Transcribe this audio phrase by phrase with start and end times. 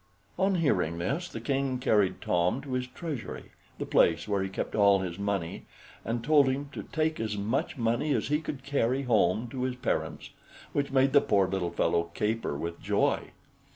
[0.39, 4.73] On hearing this, the King carried Tom to his treasury, the place where he kept
[4.73, 5.67] all his money,
[6.03, 9.75] and told him to take as much money as he could carry home to his
[9.75, 10.31] parents,
[10.73, 13.29] which made the poor little fellow caper with joy.